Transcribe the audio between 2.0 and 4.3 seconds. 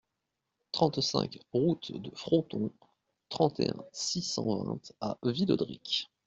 Fronton, trente et un, six